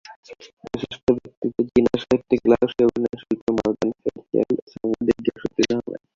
বিশিস্ট 0.63 1.01
ব্যক্তিত্ব—চীনা 1.17 1.93
সাহিত্যিক 2.01 2.41
Lao 2.51 2.65
She, 2.71 2.79
অভিনয়শিল্পী 2.87 3.35
Morgan 3.55 3.89
fair 3.99 4.19
child, 4.31 4.57
সাংবাদিক 4.73 5.17
গিয়াসুদ্দিন 5.25 5.69
আহমেদ। 5.73 6.01